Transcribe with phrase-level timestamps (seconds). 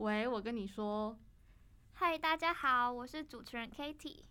[0.00, 1.14] 喂，我跟你说，
[1.92, 4.22] 嗨，大家好，我是主持人 Katie，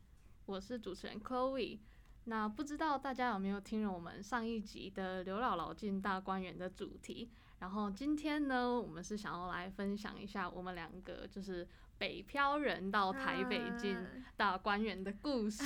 [0.48, 1.78] 我是主持人 Chloe。
[2.24, 7.30] 那不知道大家有没有听了我们上一集的刘姥姥进大观园的主题？
[7.60, 11.68] 然后今天呢，我们是想要来分享一下我们两个就是
[12.00, 13.96] 北漂人到台北进
[14.36, 15.64] 大观园的故事。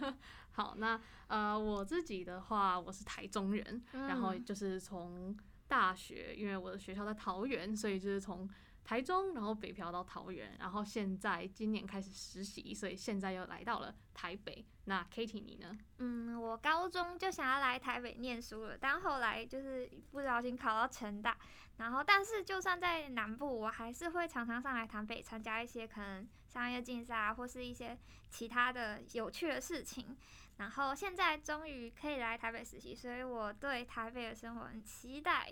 [0.52, 5.34] 好，那呃，我自己的话，我是台中人，然后就是从
[5.66, 8.46] 大学，因为我的学校在桃园，所以就是从。
[8.84, 14.64] 台中，然后北漂到桃园，然后现在今年开始实习，所以现在又来到了台北。
[14.84, 15.74] 那 Katie 你呢？
[15.96, 21.34] 嗯，我高中就想要来台北念书了，但后来就是不小心考到成大。
[21.78, 27.98] 然后，但是就算在南部，我还是会常常上来台北参加一些可能商业竞赛啊，或是一些
[28.28, 30.14] 其他的有趣的事情。
[30.58, 35.50] 然后现在终于可以来台北实习，所以我对台北的生活很期待。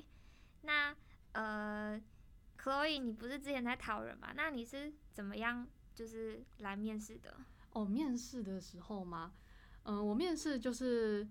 [0.60, 0.94] 那
[1.33, 1.98] 呃。
[2.62, 4.33] 所以你不是之前在桃园吗？
[4.36, 7.36] 那你是怎么样就是来面试的？
[7.73, 9.33] 哦，面试的时候吗？
[9.83, 11.27] 嗯、我面试就是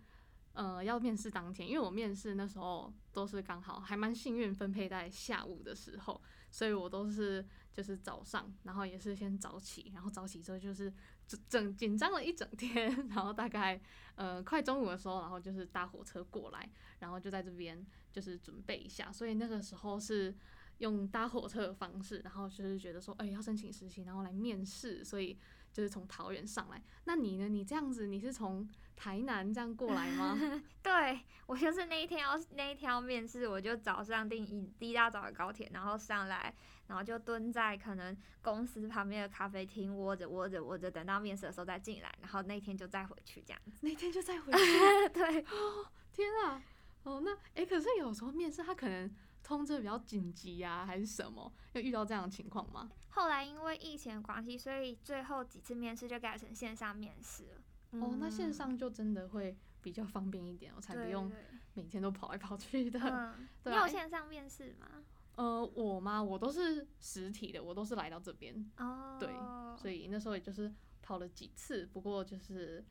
[0.52, 10.94] 呃要面试当天，因为我面试那时候都是刚好还蛮幸运分配在下午的时候，所以我都是就是早上，然后也是先早起，然后早起之后就是
[11.26, 13.82] 整整紧张了一整天， 然后大概
[14.16, 20.36] 呃快中午的时候，然后就是搭火车过来，然后就在这边就是准备一下，所以那个时候是。
[20.82, 25.38] 用搭火车的方式，然后就是觉得说，哎、要申请实习，然后来面试，所以
[25.72, 26.84] 就是从桃园上来。
[27.06, 27.48] 那你呢？
[27.48, 30.38] 你这样子，你是从台南这样过来吗？
[30.82, 36.54] 对，我就是那一天要 那一天要面试，我就早上订一一大早的高铁，然后上来，
[36.88, 43.78] 然后就蹲在可能公司旁边的咖啡厅窝着窝着窝着，等到面试的时候再进来，然后那天就再回去这样子。
[43.82, 45.10] 那天就再回去？
[45.14, 45.42] 对。
[45.42, 46.62] 哦，天啊！
[47.04, 49.14] 哦，那哎、可是有时候面试他可能。
[49.52, 51.52] 通知比较紧急呀，还是什么？
[51.74, 52.90] 有遇到这样的情况吗？
[53.10, 58.00] 后来因为疫情的关系，所以最后几次面试就改成线上面试了。
[58.00, 61.30] 哦，那线上就真的会比较方便一点，我才不用
[61.74, 62.98] 每天都跑来跑去的。
[63.02, 64.88] 嗯，你有线上面试吗？
[65.36, 66.24] 呃，我吗？
[66.24, 68.72] 我都是实体的，我都是来到这边。
[68.78, 69.30] 哦，对，
[69.78, 72.86] 所以那时候也就是跑了几次，不过就是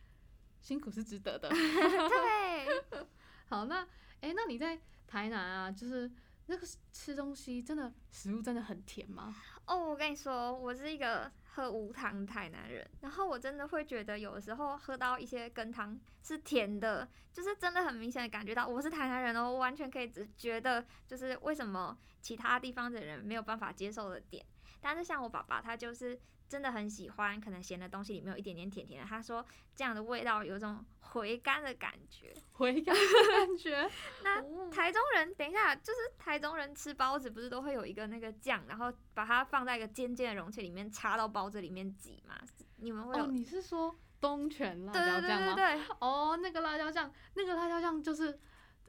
[0.61, 1.49] 辛苦是值得的。
[1.49, 3.07] 对，
[3.49, 3.83] 好，那
[4.21, 6.11] 哎、欸，那你在台南啊，就是。
[6.51, 9.33] 那个吃东西真的食物真的很甜吗？
[9.67, 24.45] 哦，我跟你说，我是一个喝无糖台南人，然后我真的会觉得有时候喝到一些羹汤是甜的，就是真的很明显的感觉到我是台南人哦，我完全可以只觉得就是为什么其他地方的人没有办法接受的点，
[24.81, 26.21] 但是像我爸爸他就是。
[26.51, 29.09] 真的很喜欢，可能咸的东西里面有一点点甜甜的。
[29.09, 29.47] 他说
[29.77, 33.01] 这样的味道有种回甘的感觉，回甘的
[33.37, 33.89] 感觉。
[34.25, 42.35] 那台中人，等一下，就是台中人吃包子不是都会有一个那个酱，然后把它放在一个尖尖的容器里面插到包子里面挤嘛？
[42.79, 43.23] 你们会有？
[43.23, 45.21] 哦，你是说东泉辣椒酱吗？
[45.21, 45.97] 对对对对对。
[46.01, 48.41] 哦，那个辣椒酱，那个辣椒酱就是。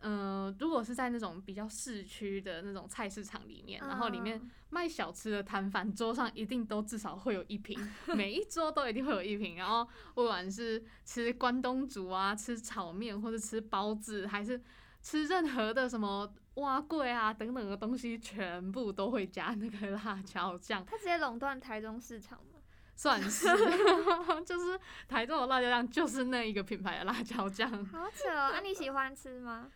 [0.01, 7.77] 嗯、呃，如果是在那种比较市区的那种菜市场里面，然后里面卖小吃的摊贩，桌上一定都至少会有一瓶，
[8.15, 9.55] 每一桌都一定会有一瓶。
[9.55, 14.61] 然后不管是吃关东煮啊，吃炒面，或者吃包子，还是
[15.01, 20.85] 吃任何的什么碗粿啊等等的东西，全部都会加那个辣椒酱。
[20.85, 22.59] 它直接垄断台中市场吗？
[22.95, 23.47] 算是，
[24.45, 27.69] 就是台中的辣椒酱就是那一个品牌的辣椒酱。
[27.85, 29.71] 好扯哦，那、啊、你喜欢吃吗？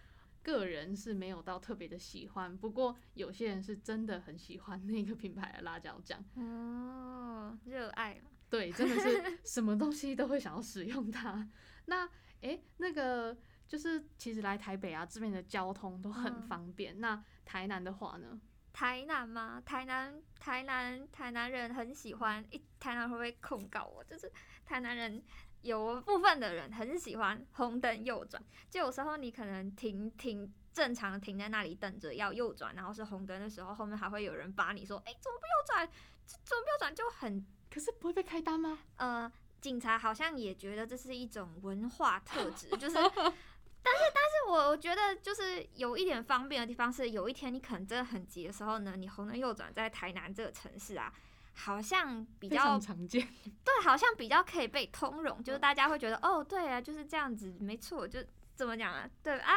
[0.46, 6.24] 个人是没有到特别的喜欢，不过有些人是真的很喜欢那个品牌的辣椒酱。
[6.36, 8.22] 哦，热爱。
[8.48, 11.50] 对，真的是什么东西都会想要使用它。
[11.88, 12.06] 那，
[12.42, 13.36] 诶、欸，那个
[13.68, 16.96] 就是其实来台北啊，这边的交通都很方便。
[16.98, 18.40] 嗯、那台南的话呢？
[18.72, 19.60] 台南吗？
[19.66, 22.46] 台南，台南，台南人很喜欢。
[22.52, 24.04] 一台南会不会控告我？
[24.04, 24.32] 就是
[24.64, 25.24] 台南人。
[25.66, 35.90] 有部分的人很喜欢红灯右转，就有时候你可能停停正常停在那里等着要右转，然后是红灯的时候，后面还会有人把你说，哎、欸，怎么不右转？
[36.26, 36.94] 怎么不右转？
[36.94, 38.78] 就很，可是不会被开单吗？
[38.97, 51.12] 呃，警察好像也觉得这是一种文化特质， 就是，但是但是我我觉得就是有一点方便的地方是，有一天你可能真的很急的时候呢，你红灯右转在台南这个城市啊。
[51.57, 53.25] 好像比较常见，
[53.63, 58.19] 对，好像比较可以被通融，就是大家会觉得，哦，对啊，就是这样子，没错，就
[58.53, 59.53] 怎么讲啊，对啊，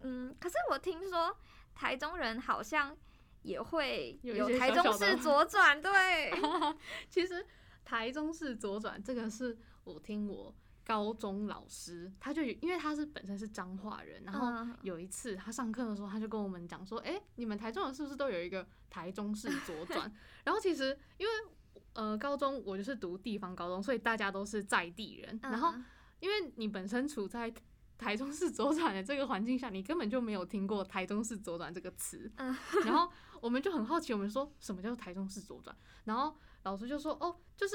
[0.00, 1.36] 嗯，可是我听说
[1.74, 2.96] 台中人好像
[3.42, 6.30] 也会有台中市左转，对，
[7.08, 7.44] 其实
[7.84, 10.54] 台中市左转这个是我听我
[10.88, 20.10] 高中老师，他就因为他是本身是彰化人，然后有一次他上课的时候，他就跟我们讲说：“哎、欸，你们台中人是不是都有一个台中市左转？”
[20.44, 21.32] 然后其实因为
[21.92, 25.38] 呃高中我就是读地方高中，所以大家都是在地人。
[25.42, 25.74] 然后
[26.20, 27.52] 因为你本身处在
[27.98, 32.32] 台中市左转的这个环境下，你根本就没有听过台中市左转这个词。
[32.86, 33.12] 然后
[33.42, 35.76] 我们就很好奇，我们说什么叫台中市左转？
[36.04, 37.74] 然后老师就说：“哦，就是。”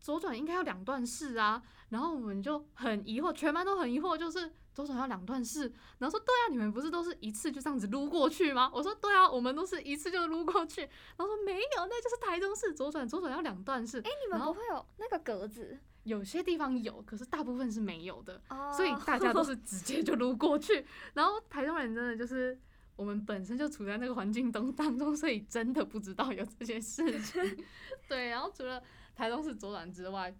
[0.00, 8.70] 左转应该要两段式啊，然后我们就很疑惑，全班都很疑惑，就是左转要两段式，然后说对啊，你们不是都是一次就这样子撸过去吗？
[8.72, 13.98] 我说对啊，我们都是一次就撸过去，然后说没有，那就是台中市左转，左转要两段式。
[13.98, 15.78] 哎、欸，你们不会有那个格子？
[16.04, 18.72] 有些地方有，可是大部分是没有的，oh.
[18.74, 20.86] 所以大家都是直接就撸过去。
[21.12, 22.58] 然后台中人真的就是
[22.96, 27.64] 我们本身就处在那个环境当当中，所以真的不知道有这些事情。
[28.08, 28.82] 对，然后除了。
[29.18, 30.32] 台中市左转之外，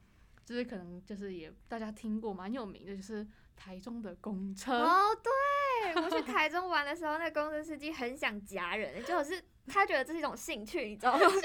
[0.44, 3.26] 就是可能就是也大家听过蛮有名的，就是
[3.56, 4.72] 台中的公车。
[4.72, 5.30] 哦，对，
[6.00, 11.19] 我去台中玩的时候，那公车司机很想夹人，就是他觉得这是一种兴趣，你知道吗？
[11.19, 11.40] 兴趣。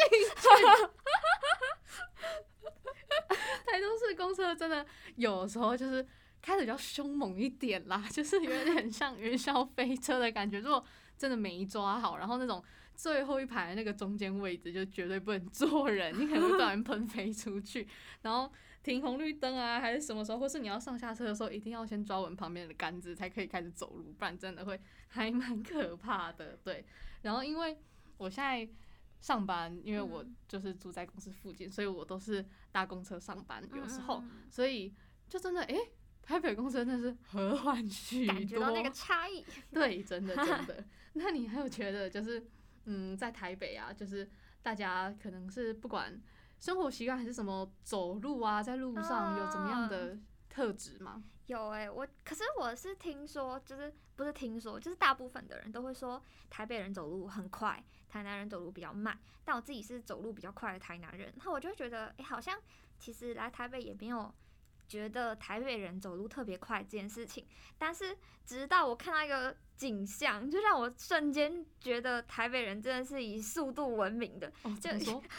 [3.65, 4.85] 台中市公车真的
[5.15, 6.05] 有时候就是
[6.39, 10.59] 开的比较凶猛一点啦， 就是有点像云霄飞车的感觉。
[10.59, 10.85] 如果
[11.23, 12.61] 真的没抓好，然后那种。
[12.95, 17.87] 最后一排那个中间位置就绝对不能坐人，你可能会突然喷飞出去。
[18.21, 18.47] 然后
[18.83, 26.55] 停红绿灯啊，还是什么时候，或是你要上下车的时候，一定要先抓稳旁边的杆子，才可以开始走路，不然真的会还蛮可怕的。
[26.63, 26.85] 对，
[27.23, 27.75] 然后因为
[28.17, 28.69] 我现在
[29.19, 34.93] 上班，因为我就是住在公司附近，所以我都是搭公车上班，有时候，所以
[35.27, 35.91] 就真的哎、欸，
[36.23, 39.45] 台北公车真的是和缓许多，感觉到那个差异。
[39.71, 40.83] 对，真的真的。
[41.13, 42.43] 那你还有觉得就是？
[42.85, 44.29] 嗯，在台北啊，就是
[44.61, 46.21] 大家可能是不管
[46.59, 50.17] 生活习惯还是什么，走路啊，在路上有怎么样的
[50.49, 51.23] 特质吗？
[51.45, 59.17] 有诶、欸，我可是我是听说，就是不是听说，就是大部分的人都会说台北人走路很快，台南人走路比较慢。
[59.45, 62.59] 但我自己是走路比较快的台南人，那我就会觉得，诶、欸，好像
[62.99, 64.33] 其实来台北也没有。
[64.93, 67.47] 觉得台北人走路特别快这件事情，
[67.79, 74.53] 但是直到我看到一个景象，就让我瞬间觉得台北人真的是以速度闻名的。
[74.61, 74.91] 哦、就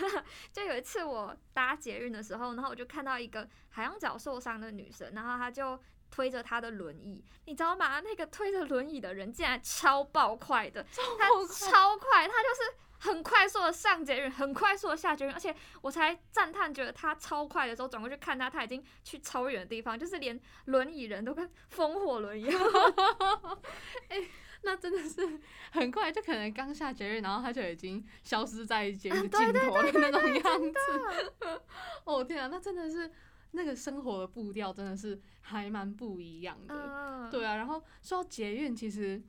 [0.53, 5.79] 就有一次我搭捷运的时候，然后我就看到一个好像脚受伤的女生，然后她就
[6.11, 8.01] 推着她的轮椅，你知道吗？
[8.01, 12.75] 那个推着轮椅的人竟然超爆快的，超快，他超快，他就是。
[12.99, 22.61] 很快速的上捷运，很快速的下捷运，而且我才赞叹，觉得他超快的时候，转过去看他，他已经去超远的地方，就是连轮椅人都跟风 火轮一样。
[24.09, 24.29] 哎、欸，
[24.63, 25.39] 那真的是
[25.73, 31.61] 很快，就可能刚下捷运，然后他就已经消失在捷运尽头的那种样子。
[32.05, 33.11] 哦天啊，那真的是
[33.51, 36.75] 那个生活的步调真的是还蛮不一样的。
[36.75, 39.23] 嗯、对啊，然后说到捷运，其实。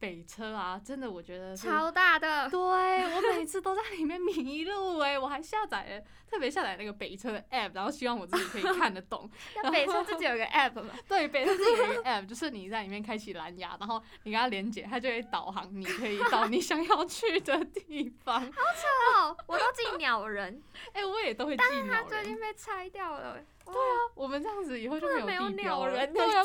[0.00, 9.30] 北车啊，真的我觉得超大的，对，我每次都在里面迷路哎、欸，我还下载了，特别下载那个北车的 app，然后希望我自己可以看得懂。
[9.62, 10.94] 那北车自己有一个 app 吗？
[11.06, 18.40] 对，北车自己有一个 app，就是你在里面开启蓝牙，然后你跟它连接，它就会导航，你可以到你想要去的地方。
[18.40, 20.62] 好扯哦，我都记鸟人，
[20.94, 21.88] 哎、欸，我也都会记鸟人。
[21.90, 23.38] 但是它最近被拆掉了。
[23.72, 25.50] 对啊，我们这样子以后就没有地标了。
[25.50, 26.42] 没有鸟人， 对啊，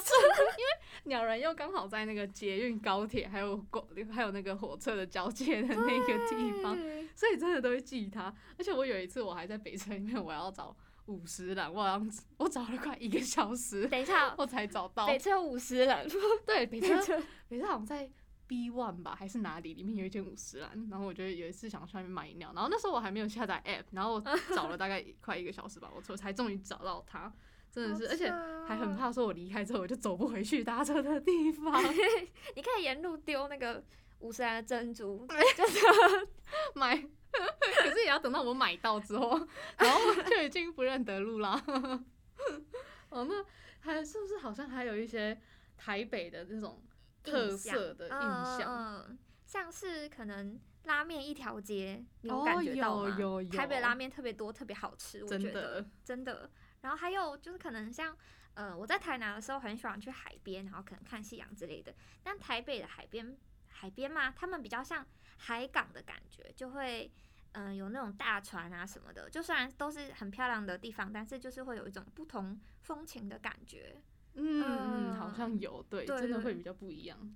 [0.58, 0.72] 因为
[1.06, 6.78] 鸟人又刚好在那个捷运、高铁还有公还有那个火车的交界的那个地方，
[7.16, 8.34] 所以真的都会记它。
[8.58, 10.76] 而且我有一次我还在北车里面，我要找
[11.08, 15.06] 五十岚，我好像我找了快一个小时，等一下 我才找到。
[15.08, 16.08] 北车五十岚，
[16.46, 16.96] 对，北车
[17.48, 18.10] 北车好像在。
[18.48, 19.74] B One 吧，还是哪里？
[19.74, 24.24] 里面有一间五十岚，然后我觉得有一次想去那边买饮料，然后那时候我还没有下载 App，然后我
[24.56, 27.32] 找了大概 快一个小时吧，我才终于找到它，
[27.72, 28.32] 真的是，而且
[28.68, 31.84] 还很怕说我离开之后我就走不回去搭车的地方。
[32.56, 33.84] 你可以沿路丢那个
[34.20, 35.80] 五十岚的珍珠， 对，就是
[36.76, 39.32] 买，可是也要等到我买到之后，
[39.78, 40.00] 然后
[40.30, 41.62] 就已经不认得路啦。
[43.10, 43.44] 哦，那
[43.80, 45.40] 还是不是好像还有一些
[45.78, 46.82] 台北的这种？
[47.26, 48.12] 特色的印
[48.58, 53.04] 象，嗯，嗯，像是可能拉面一条街，你有感觉到吗？
[53.04, 56.52] 哦、有有有台北拉面特别多，特别好吃，我觉得真的，真的。
[56.82, 58.16] 然后还有就是可能像，
[58.54, 61.94] 呃，我在台南的时候很喜欢去海边，然后可能看夕阳之类的。
[62.22, 63.36] 但台北的海边，
[63.68, 65.06] 海边嘛，他们比较像
[65.38, 67.12] 海港的感觉，就会，
[67.54, 69.28] 嗯、呃，有那种大船啊什么的。
[69.30, 73.96] 就虽然都是很漂亮的地方，但是就是会有一种不同风情的感觉。
[74.36, 77.36] 嗯嗯，好像有，对，真的会比较不一样。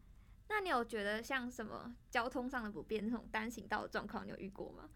[0.50, 4.90] 那你有觉得像什么交通上的不便，那种单行道的状况，你有遇过吗？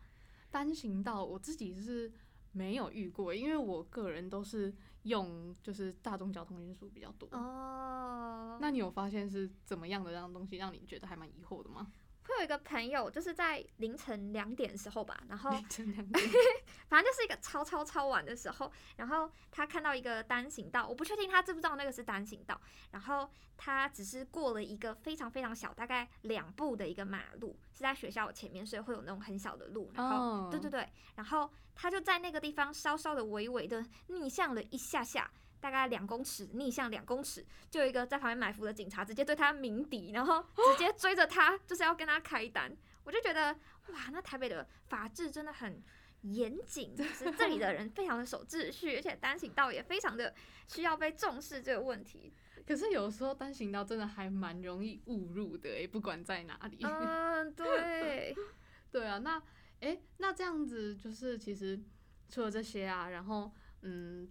[0.49, 2.11] 单行道，我自己是
[2.51, 7.27] 没有遇过，因为我个人都是用就是大众交通运输比较多。
[7.31, 11.91] 哦，那你有发现是怎么样的这样东西让你觉得还蛮疑惑的吗？
[12.25, 16.29] 会有一个朋友，就是在凌晨两点的时候吧，然后凌晨两点，
[16.87, 22.59] 反正就是一个超超超晚的时候，然后他看到一个单行道，我不确定他知不知道那个是单行道，
[22.91, 30.51] 然后他只是过了一个非常非常小，大概两步的一个马路，是在学校前面，所以会有那种很小的路，然后、oh.
[30.51, 35.29] 对对对，然后他就在那个地方稍稍的微微的逆向了一下下。
[35.63, 40.43] 大概两公尺，逆向两公尺，就有一个在旁边埋伏的警察，直接对他鸣笛，然后
[40.73, 42.75] 直接追着他，就是要跟他开单。
[43.05, 43.53] 我就觉得，
[43.87, 45.81] 哇，那台北的法制真的很
[46.23, 50.35] 严谨，就是这里的人非常的守秩序，而且单行道也非常的
[50.67, 52.33] 需要被重视这个问题。
[52.67, 56.77] 可是有时候单行道真的还蛮容易误入的，诶，不管在哪里。
[56.81, 58.35] 嗯， 对，
[58.91, 59.41] 对啊，那
[59.79, 61.79] 诶，那这样子就是其实
[62.27, 63.49] 除了这些啊，然后
[63.83, 64.29] 嗯。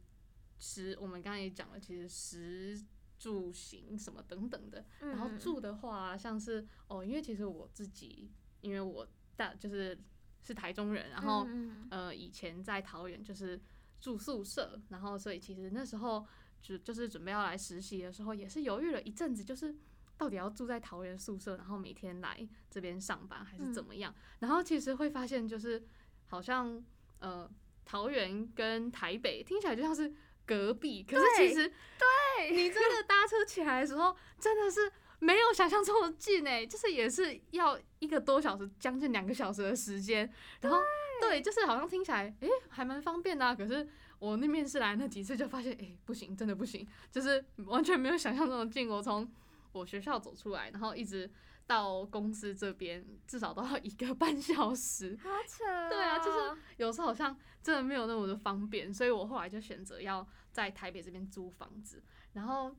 [0.63, 2.81] 食，我们刚才也讲了，其实食
[3.19, 9.05] 住行什么等等的，然后住的话，像是哦，因为其实我自己，因为我
[9.35, 9.99] 大就是
[10.41, 11.45] 是台中人，然后
[11.91, 13.61] 呃以前在桃园就是
[14.01, 16.25] 住宿舍，然后所以其实那时候
[16.61, 19.75] 就就是准备要来实习的时候，也是犹豫了一阵子，就是
[20.17, 25.85] 到底要住在桃园宿舍，然后每天来这边上班还是怎么样，然后其实会发现就是
[26.29, 26.81] 好像
[27.19, 27.51] 呃
[27.85, 30.15] 桃园跟台北听起来就像是。
[30.47, 40.31] 隔壁，可是其实，对你真的搭车起来的时候，真的是没有想象中的近诶， 就是也是要一个多小时，将近两个小时的时间。
[40.61, 40.79] 然后，
[41.21, 43.55] 对，就是好像听起来，诶、欸，还蛮方便的啊。
[43.55, 48.89] 可是我那面试来那几次就发现，诶、欸，不行，真的不行，就是完全没有想象中的近。
[48.89, 49.31] 我从
[49.73, 51.31] 我学校走出来，然后一直。
[51.67, 55.89] 到公司这边至少都要一个半小时，好扯哦。
[55.89, 62.03] 对啊，就是有时候好像真的没有那么的方便，所以我后来就选择要在台北这边租房子。
[62.33, 62.75] 然后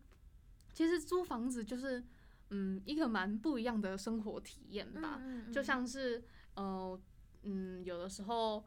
[0.73, 2.03] 其实租房子就是
[2.49, 6.23] 嗯一个蛮不一样的生活体验吧，嗯嗯嗯，就像是
[6.55, 6.99] 呃
[7.43, 8.63] 嗯有的时候。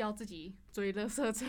[0.00, 1.46] 要自己追垃圾车，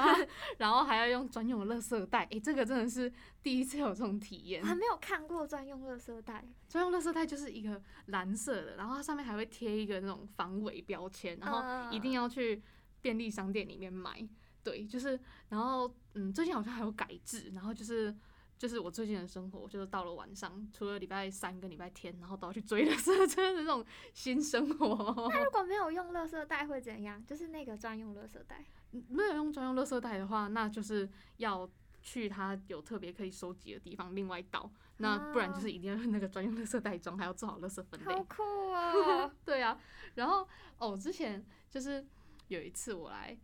[0.58, 4.62] 然后还要用专用的垃圾袋，诶、欸，这个真的是第一次有这种体验。
[4.62, 6.44] 我还没有看过专用垃圾袋。
[6.68, 12.62] 专用垃圾袋就是一个蓝色的，然后它上面还会贴一个那种防伪标签，然后一定要去
[13.00, 14.26] 便利商店里面买。
[14.62, 18.14] 对，就是，然后嗯，最近好像还有改制，然后就是。
[18.60, 25.30] 就是我最近的生活，就是到了晚上，除了礼拜三跟礼拜天，然后都要去追垃圾 车的这种新生活。
[25.30, 27.24] 那如果没有用垃圾袋会怎样？
[27.24, 28.62] 就是那个专用垃圾袋。
[29.08, 31.66] 没有用专用垃圾袋的话，那就是要
[32.02, 34.70] 去它有特别可以收集的地方另外倒。
[34.98, 38.14] 那不然就是一定要用那个专用垃圾袋装，还要做好垃圾分类。
[38.14, 39.32] 好酷哦！
[39.42, 39.80] 对啊，
[40.16, 42.06] 然后哦，之前就是
[42.48, 43.34] 有一次我来，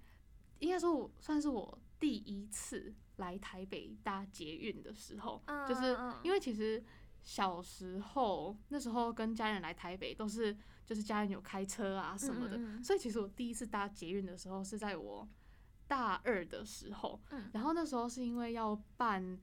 [0.58, 2.94] 应该说我算是我第一次。
[3.16, 6.84] 来台北搭捷运的时候，就是因为其实
[7.22, 15.26] 小时候那时候跟家人来台北都是就是家人有开车啊什么的，所以其实我第一次搭捷运的时候是在我
[15.86, 17.18] 大二的时候，
[17.54, 19.40] 然后那时候是因为要办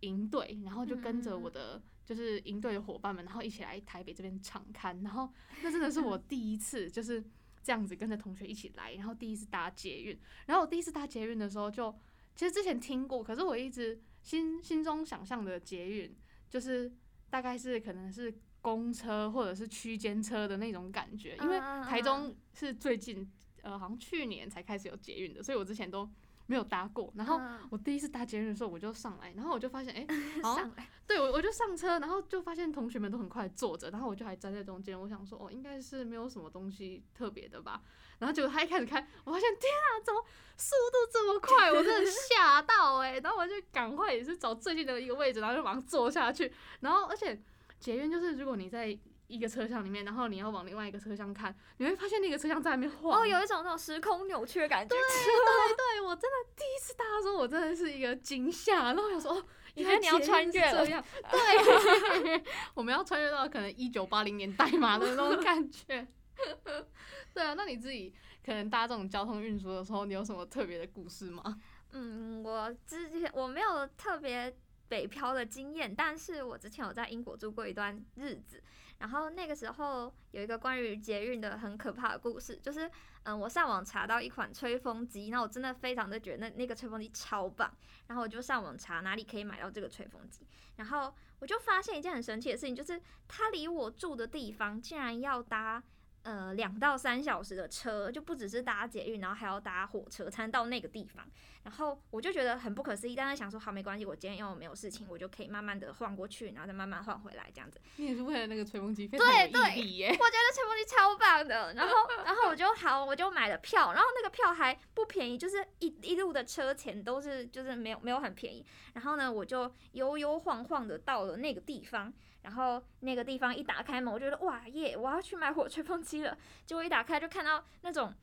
[0.00, 7.22] 营队，然后就跟着我的就是营队的伙伴们，然后一起来台北这边场刊，然后那真的是我第一次就是
[7.66, 11.92] 这样子跟着同学一起来，然后第一次搭捷运，然后我第一次搭捷运的时候就。
[12.36, 16.14] 其实之前听过，可是我一直心心中想象的捷运，
[16.48, 16.92] 就是
[17.28, 23.28] 大概是可能是公车或者是区间车的那种感觉，因为台中是最近，
[23.62, 26.08] 呃，好像去年才开始有捷运的，所以我之前都。
[26.46, 30.58] 没有搭过，然后我第一次搭捷运的时候，我就上来，然后我就发现，哎、欸， 好，
[31.06, 37.82] 对我我就上车，然后就发现同学们都很快坐着，然后我就还站在中间，我想说，哦，应该是没有什么东西特别的吧，
[38.18, 40.24] 然后结果他一开始开，我发现，天啊，怎么
[40.56, 47.40] 速度这么快，我真的吓到哎、欸， 然后我就赶快也是找最近的一个位置，然后就马上坐下去，然后而且
[47.80, 48.96] 捷运就是如果你在。
[49.28, 53.20] 一个车厢里面，然后你要往另外一个车厢看，你会发现那个车厢在那边晃。
[53.20, 54.94] 哦，有一种那种时空扭曲的感觉。
[54.94, 58.84] 对对对，我真的第一次搭的时候，我真的是一个惊吓。
[58.84, 59.42] 然后有时候，
[59.74, 60.86] 原来你要穿越了。
[60.86, 62.42] 对，
[62.74, 66.06] 我们要穿越到可能一九八零年代嘛的那种感觉。
[67.34, 71.60] 对啊，那你自己可能搭这种交通运输的时候，你有什么特别的故事吗？
[71.92, 74.54] 嗯，我之前我没有特别
[74.88, 78.62] 北漂的经验，但是我之前有在英国住过一段日子。
[78.98, 82.90] 然后那个时候有一个关于捷运的很可怕的故事，就是
[83.24, 87.70] 嗯，我上网查到一款吹风机，那我真的非常的觉得那那个吹风机超棒，
[88.06, 95.82] 然后我就上网查哪里可以买到这个吹风机，然后我就发现一件很神奇的事情，就是它离我住的地方竟然要搭
[96.22, 101.26] 呃两到三小时的车，就不只是搭捷运，然后还要搭火车才能到那个地方。
[101.66, 107.80] 然后我就觉得很不可思议，但是想说好没关系，我今天因为我没有事情，我就可以慢慢的晃过去，然后再慢慢晃回来这样子。
[107.96, 111.74] 你也是为了那个吹风机，对对，我觉得吹风机超棒的。
[111.74, 111.94] 然后
[112.24, 118.64] 然后我就好，我就买了票，然后那个票还不便宜，就是一一路的车钱都是就是没有没有很便宜。
[118.94, 126.38] 然后呢，我就悠悠晃晃的到了那个地方，然后那个地方一打开门，我觉得哇耶，我要去买火吹风机了。
[126.64, 128.14] 结果一打开就看到那种。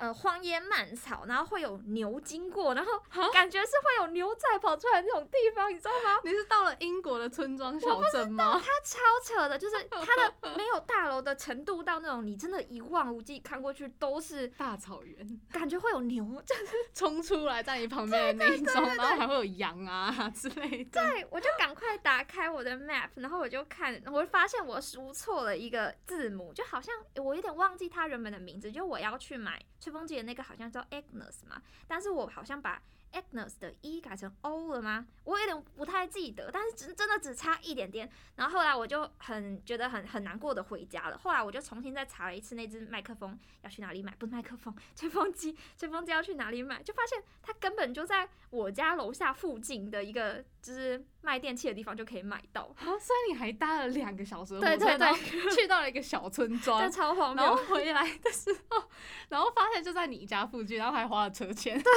[0.00, 2.92] 呃，荒烟蔓草，然后会有牛经过，然后
[3.32, 6.18] 感觉是会有牛仔跑出来那种地方，你知道吗？
[6.24, 8.52] 你是到了英国的村庄小镇吗？
[8.54, 21.02] 它超扯的，就是 它的没有大楼的程度到那种你真的一望无际，看过去都是大草原，感觉会有牛就是 冲出来在你旁边的那一种，然后还会有羊啊之类的。
[21.02, 29.62] 对，我就赶快打开我的 map，然后我就看，我发现我输错了一个字母，就好像我有点忘记它原本的名字，就我要去买。
[29.90, 32.80] 吹风机的那个好像叫 Agnes 嘛，但是我好像把
[33.12, 35.06] Agnes 的 E 改成 O 了吗？
[35.24, 38.10] 我有点不太记得，但是真真的只差一点点。
[38.36, 41.18] 然后后来我就很觉得很很难过的回家了。
[41.18, 52.74] 后来我就重新再查了一次那只麦克风要去哪里买，不是麦克风， 吹风机，吹风机要去哪里买，就发现它根本就在我家楼下附近的一个就是卖电器的地方就可以买到。
[52.78, 57.44] 啊，虽然你还搭了两个小时的火车，对对对，去到了一个小村庄， 对，超荒谬。
[57.44, 58.82] 然后回来的时候，
[59.28, 61.80] 然后发现就在你家附近，然后还花了车钱。
[61.80, 61.92] 对，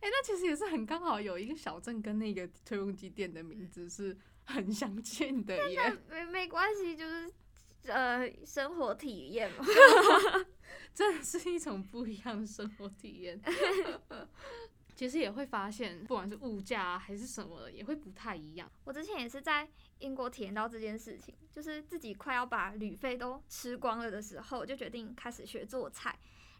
[0.00, 5.96] 哎、欸，那其实也是很刚好，有一个小镇跟那个吹风机店的名字是很相近的耶。
[6.08, 7.32] 没没关系，就是
[7.86, 9.64] 呃生活体验嘛，
[10.94, 13.40] 真的是一种不一样的生活体验。
[14.94, 18.70] 其实也会发现，不管是物价、啊、还是什么的，也会不太一样。
[18.84, 26.16] 我之前也是在英国体验到这件事情，就是自己快要把旅费都吃光了的时候，就决定开始学做菜。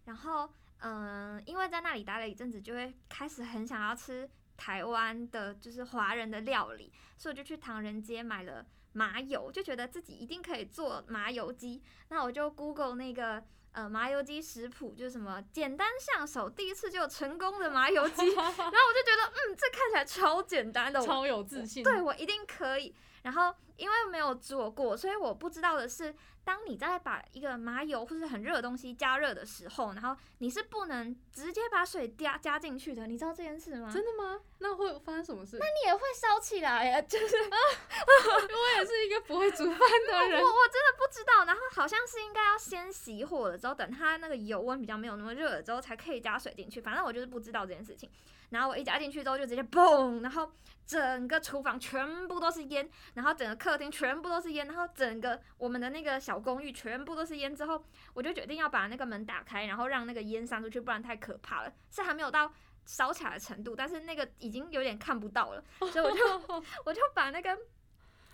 [0.06, 11.82] 然后，嗯、呃，因为在那里待了一阵子，就会开始很想要吃台湾的，就是华人的料理，所以我就去唐人街买了麻油，就觉得自己一定可以做麻油鸡。
[12.08, 13.42] 那我就 Google 那个。
[13.74, 22.94] 呃，麻油鸡食谱就是什么简单上手，第一次就成功的麻油鸡， 然后我就觉得，嗯，这看起来超简单的，超有自信，对，我一定可以。
[23.22, 33.90] 然后因为没有做过，所以我不知道的是，当你在把一个麻油或是很热的东西加热的时候，然后你是不能直接把水加加进去的，你知道这件事吗？
[33.92, 34.40] 真的吗？
[34.58, 35.58] 那会发生什么事？
[35.58, 37.02] 那你也会烧起来呀？
[37.02, 37.56] 就是啊，
[38.06, 41.44] 我也是一个不会煮饭的人，我我真的不知道。
[41.44, 46.80] 然后好像是应该要先熄火了之后，等它那个油温比较没有那么热了之后，才可以加水进去。
[46.80, 48.08] 反正我就是不知道这件事情。
[48.50, 50.52] 然后我一加进去之后就直接嘣，然后
[50.86, 57.54] 整个厨房全部都是烟，然后整个客厅全部都是烟，然后整个我们的那个小公寓全部都是烟。
[57.54, 61.72] 之后我就决定要把那个门打开，然后让那个烟散出去，不然太可怕了。
[61.88, 62.52] 是还没有到
[62.84, 66.24] 烧起来的程度，但是那个已经有点看不到了，所以我就
[66.84, 67.56] 我就把那个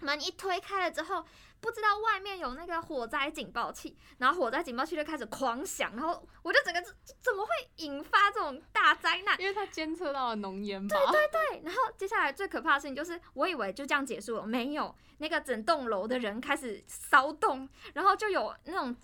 [0.00, 1.22] 门一推开了之后。
[1.60, 6.80] 不知道外面有那个火灾警报器，然后火灾警报器就开始狂响，然后我就整个
[7.20, 9.40] 怎么会引发这种大灾难？
[9.40, 10.96] 因为它监测到了浓烟吧？
[10.96, 11.62] 对对对。
[11.64, 18.96] 然后接下来最可怕的事情就是，我以为就这样结束了，没有，那个整栋楼的人开始骚动，然后就有那种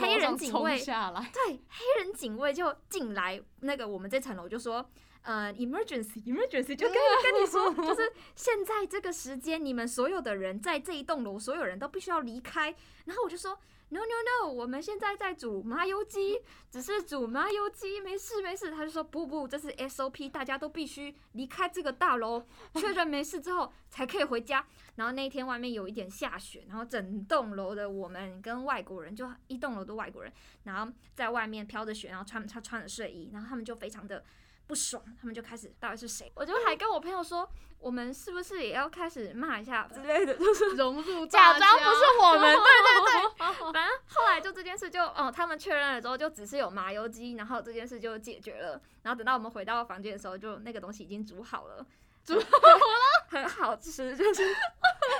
[0.00, 4.90] 黑人警卫下来，对，黑人警卫就进来，那个我们这层楼就说。
[5.22, 12.74] 呃，emergency，emergency， 就跟 跟你说，就是现在这个时间，你们所有的人在这一栋楼，所有人都必须要离开。
[13.04, 13.58] 然后我就说
[13.90, 18.70] ，no no no，我们现在在煮麻油鸡， 只是煮麻油鸡，没事没事。
[18.70, 24.66] 他就说，不不，这是 SOP，大家都必须离开这个大楼，确认没事之后才可以回家。
[24.96, 30.32] 然后那一天外面有一点下雪，然后整栋楼的我们跟外国人，就一栋楼的外国人，
[30.64, 34.24] 然后在外面飘着雪，然后穿他穿着睡衣，然后他们就非常的。
[34.70, 36.30] 不爽，他们就开始到底是谁？
[36.36, 42.56] 我就还跟我朋友说，我们是不是也要开始骂一下之类的，就是融入，假装不是我们。
[42.56, 43.36] 对对对，
[43.72, 48.80] 反正后来就这件事就哦，他们确认了之后，就只是有麻油鸡，然后这件事就解决了。
[49.02, 51.84] 然后等到我们回到房间的时候，就那个东西已经煮好了，
[52.24, 54.42] 煮好了，很好吃，就是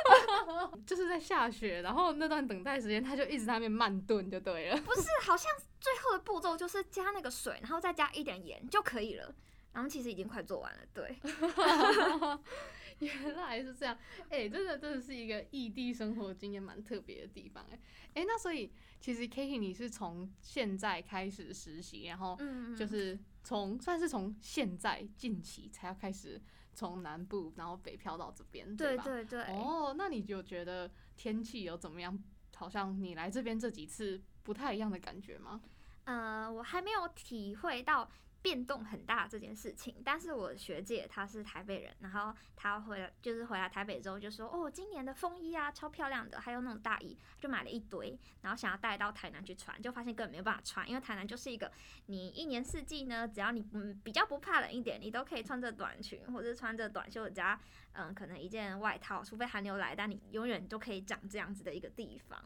[0.86, 4.76] 就是在下雪，然后那段等待时间，他就一直在那边慢炖就对了。
[4.82, 5.50] 不是，好像。
[5.80, 9.34] 最后的步骤就是加那个水，然后再加一点盐就可以了。
[9.72, 11.16] 然后其实已经快做完了，对。
[13.00, 13.96] 原来是这样，
[14.28, 17.80] 哎、欸，真的真的是一个异地生活经验蛮特别的地方，哎，
[18.12, 22.38] 哎，那所以其实 Kiki 你是从现在开始实习，然后
[22.76, 26.40] 就是从算是从现在近期才要开始
[26.74, 29.04] 从南部然后北漂到这边，对吧？
[29.04, 29.54] 对对对。
[29.54, 32.18] 哦，那你就觉得天气有怎么样？
[32.56, 35.62] 好像你来这边这几次不太一样的感觉吗？
[36.04, 38.10] 呃，我还没有体会到。
[38.42, 51.70] 变动很大这件事情，但是我学姐她是台北人，然后她回来就是回来台北之后就说，哦，今年的风衣啊超漂亮的，还有那种大衣，就买了一堆，然后想要带到台南去穿，就发现根本没有办法穿，因为台南就是一个
[52.06, 57.60] 你一年四季呢，只要你嗯比较不怕冷一点，你都可以穿着短裙或者穿着短袖加
[57.92, 62.42] 嗯可能一件外套，除非寒流来，但你永远都可以长这样子的一个地方。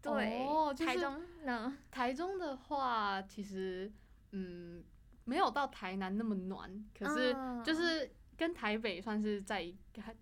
[0.00, 1.78] 对，哦就是、台中呢？
[1.90, 3.90] 台中的话，其实
[4.30, 4.84] 嗯。
[5.26, 9.70] 没有到台南那么暖，可是就是跟台北算是在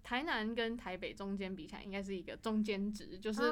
[0.03, 3.43] 台南跟台北中间比起来，应该是一个中间值，就是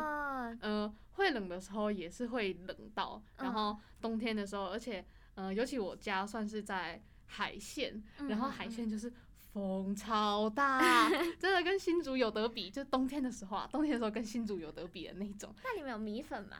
[0.61, 9.13] 呃会冷的时候也是会冷到，然后冬天的时候，而且呃尤其我家算是在海线，然后海线就是
[9.53, 15.55] 风超大， 真的跟新竹有得比，就冬天的时候啊，冬天的时候跟新竹有得比的那种。
[15.63, 16.57] 那你们有米粉吗？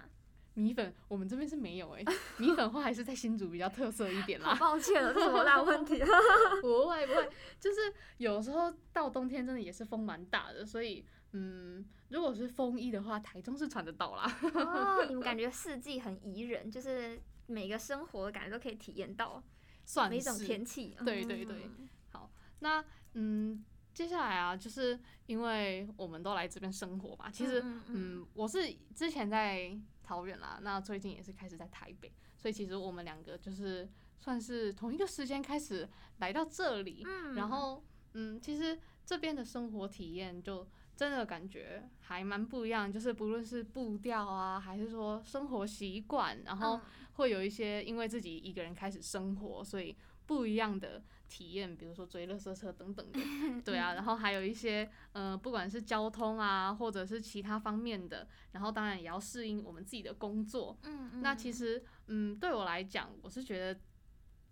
[0.55, 2.15] 米粉，我们这边是没有哎、欸。
[2.39, 4.55] 米粉话还是在新竹比较特色一点啦。
[4.61, 5.99] 抱歉了，这是什么 大问题？
[6.61, 7.81] 不会不会，就是
[8.19, 14.31] 有时候到冬天真的也是风蛮大的，所以嗯，如果是风衣的话，台中是穿得到啦。
[14.55, 19.43] 哦，你们感觉四季很宜人，就是每个生活感觉都可以体验到，
[19.85, 20.97] 算每种天气。
[21.05, 21.71] 对对对，
[22.11, 22.85] 好，那
[23.15, 29.79] 嗯，接下来啊，就是因为我们都来这边生活嘛，其实嗯，嗯，嗯，我是之前在。
[30.05, 37.83] 桃园啦，那最近也是开始在台北，所以其实我们两个就是算是同一个时间开始来到这里，嗯、然后
[38.15, 46.81] 嗯，其实这边的生活体验就真的感觉还蛮不一样，就是不论是步调啊，还是说生活习惯，然后
[47.13, 51.01] 会有一些因为自己一个人开始生活，所以不一样的。
[51.33, 53.19] 体验，比如说追乐色车等等的，
[53.65, 60.77] 对啊，然后还有一些，呃，不管是交通啊，或者是其他方面的，然后当然也要适应我们自己的工作。
[60.83, 61.23] 嗯嗯。
[61.23, 63.81] 那其实，嗯，对我来讲，我是觉得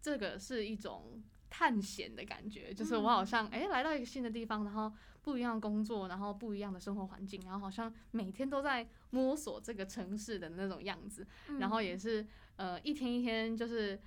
[0.01, 4.91] 这个是一种探险的感觉，就是我好像，哎，来到一个新的地方，然后
[5.21, 11.27] 不一样的工作，然后不一样的生活环境，然后好像每天都在摸索这个城市的那种样子，
[11.59, 14.01] 然后也是，呃，一天一天就是。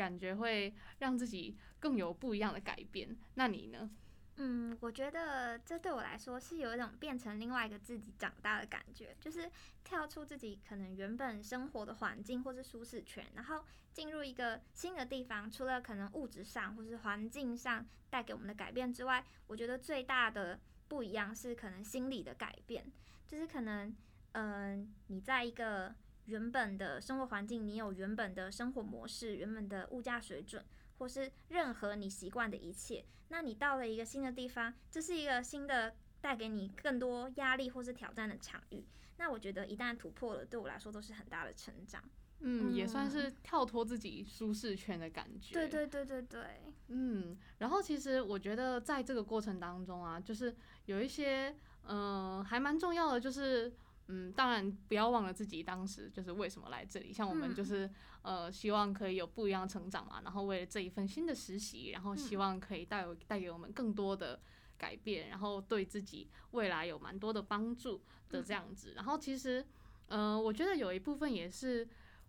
[0.00, 3.14] 感觉会让自己更有不一样的改变。
[3.34, 3.90] 那你呢？
[4.36, 9.50] 嗯，我觉得这对我来说是有一种变成另外一个自己长大的感觉，就是
[9.84, 15.50] 跳出自己可能原本生活的环境或是舒适圈，然后进入一个新的地方。
[15.50, 20.58] 除了可能物质上或是环境上带给我们的改变之外，我觉得最大的
[20.88, 22.90] 不一样是可能心理的改变，
[23.26, 23.94] 就是可能
[24.32, 25.94] 嗯、你在一个。
[26.30, 30.64] 原本的生活环境，你有原本的生活模式，原本的物价水准，
[30.96, 33.04] 或是任何你习惯的一切。
[33.30, 38.84] 那你到了一个新的地方，这是一个新的带给你更多压力或是挑战的场域。
[39.16, 42.00] 那我觉得一旦突破了，对我来说都是很大的成长。
[42.38, 45.52] 嗯，也算是跳脱自己舒适圈的感觉。
[45.52, 46.40] 对对对对对。
[46.86, 50.54] 嗯，然后其实我觉得在这个过程当中啊，就是
[50.86, 51.50] 有一些
[51.82, 53.72] 嗯、呃，还蛮重要的，就是。
[54.12, 57.12] 嗯，当然不要忘了自己当时就是为什么来这里。
[57.12, 57.86] 像我们就是、
[58.22, 64.40] 嗯、呃，希望可以有不一样的成长嘛，然后为了这一份新的实习，然后希望可以带有带给我们更多的
[64.76, 68.94] 改变，然后对自己未来有蛮多的帮助的这样子。
[68.96, 69.64] 然后其实，
[70.08, 71.88] 呃，我觉得有一部分也是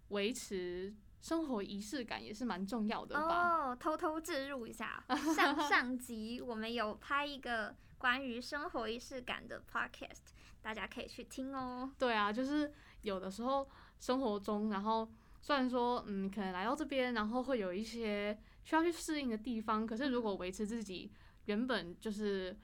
[0.10, 3.72] 维持生活仪式感，也是蛮重要的吧。
[3.72, 5.04] 哦，偷偷置入一下，
[5.36, 10.34] 上上集我们有拍一个关于生活仪式感的 podcast。
[10.62, 11.92] 大家可以去听哦。
[11.98, 12.72] 对啊，就是
[13.02, 13.68] 有的时候
[14.00, 15.10] 生活中，然后
[15.42, 21.12] 虽然说，嗯，可能来到这边，然后会有一些需要去适应的地方，可是如果维持自己
[21.46, 22.56] 原本就是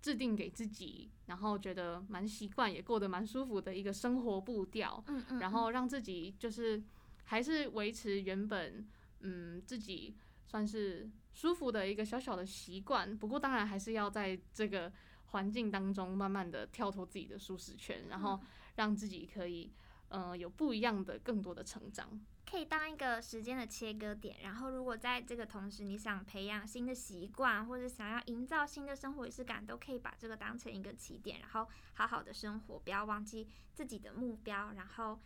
[0.00, 6.82] 制定给自己，然后觉得蛮习惯，也过得蛮舒服的一个生活步调，嗯嗯，然后让自己就是
[7.24, 8.88] 还是维持原本，
[9.20, 13.16] 嗯，自己算是舒服的一个小小的习惯。
[13.18, 14.92] 不过当然还是要在这个。
[15.30, 18.40] 环境当中，慢慢的跳脱自己的舒适圈，然后
[18.76, 19.72] 让自己可以，
[20.08, 24.36] 呃，有不一样的、更多的成长，可以当一个时间的切割点。
[24.42, 35.20] 然后，如果在这个同时，你想培养新的习惯，或者想要营造新的生活仪式感，都可以把这个当成一个起点，然后好好的生活，不要忘记自己的目标，然后，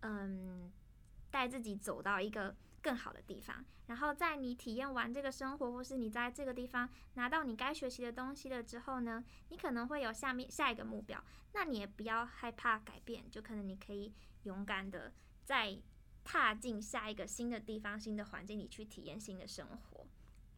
[0.00, 0.72] 嗯，
[1.30, 2.56] 带自己走到一个。
[2.84, 15.80] 更好的地方，然后在你体验完这个生活，或是你在这个地方拿到你该学习的东西了之后呢，你可能会有下面下一个目标，那你也不要害怕改变，就可能你可以勇敢的再
[16.22, 20.06] 踏进下一个新的地方、新的环境里去体验新的生活。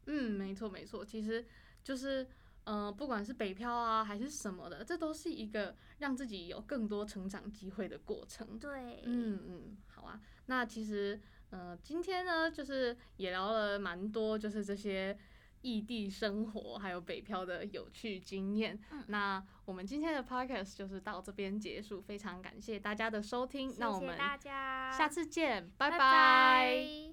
[0.07, 1.47] 嗯，没错没错，其实
[1.85, 2.25] 就是
[2.65, 8.59] 嗯、呃，不管是北漂啊还是什么的，这都是一个让自己有更多成长机会的过程。
[8.59, 10.21] 对，嗯嗯，好啊。
[10.47, 15.17] 那其实，嗯、呃，今天呢，就是也聊了蛮多，就是这些
[15.63, 18.79] 异地生活还有北漂的有趣经验。
[18.93, 23.69] 嗯、那我们今天的 podcast 就是到这边结束，非常感谢大家的收听。
[23.69, 25.99] 谢谢那我们大家，下次见，拜拜。
[25.99, 27.06] 拜拜。